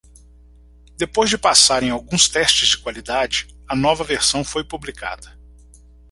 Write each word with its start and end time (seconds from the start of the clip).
Depois 0.97 1.29
de 1.29 1.37
passar 1.37 1.83
em 1.83 1.91
alguns 1.91 2.27
testes 2.27 2.69
de 2.69 2.79
qualidade, 2.79 3.55
a 3.67 3.75
nova 3.75 4.03
versão 4.03 4.43
foi 4.43 4.63
publicada. 4.63 5.39